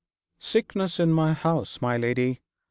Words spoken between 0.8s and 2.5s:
in the house, my lady.